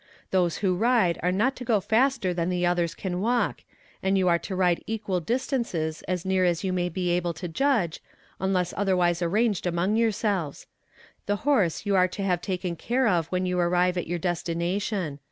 Those 0.31 0.57
who 0.65 0.75
ride 0.75 1.19
are 1.21 1.31
not 1.31 1.55
to 1.57 1.63
go 1.63 1.79
faster 1.79 2.33
than 2.33 2.49
the 2.49 2.65
others 2.65 2.95
can 2.95 3.21
walk, 3.21 3.61
and 4.01 4.17
you 4.17 4.27
are 4.29 4.39
to 4.39 4.55
ride 4.55 4.83
equal 4.87 5.19
distances 5.19 6.01
as 6.07 6.25
near 6.25 6.43
as 6.43 6.63
you 6.63 6.73
may 6.73 6.89
be 6.89 7.11
able 7.11 7.35
to 7.35 7.47
judge, 7.47 8.01
unless 8.39 8.73
otherwise 8.75 9.21
arranged 9.21 9.67
among 9.67 9.95
yourselves. 9.95 10.65
The 11.27 11.35
horse 11.45 11.85
you 11.85 11.95
are 11.95 12.07
to 12.07 12.23
have 12.23 12.41
taken 12.41 12.75
care 12.75 13.07
of 13.07 13.27
when 13.27 13.45
you 13.45 13.59
arrive 13.59 13.95
at 13.95 14.07
your 14.07 14.17
destination. 14.17 15.19